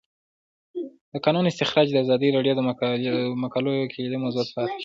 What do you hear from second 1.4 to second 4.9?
استخراج د ازادي راډیو د مقالو کلیدي موضوع پاتې شوی.